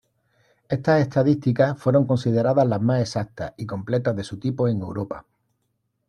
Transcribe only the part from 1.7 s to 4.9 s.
fueron consideradas las más exactas y completas de su tipo en